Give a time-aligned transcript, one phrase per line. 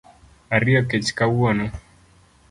[0.55, 1.65] Ariyo kech kawuono